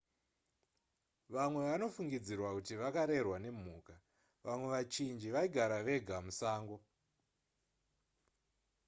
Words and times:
vamwe 1.33 1.59
vanofungidzirwa 1.69 2.49
kuti 2.55 2.73
vakarerwa 2.81 3.37
nemhuka 3.43 3.93
vamwe 4.45 4.65
vachinji 4.73 5.27
vaigara 5.35 5.77
vega 5.87 6.17
musango 6.25 6.77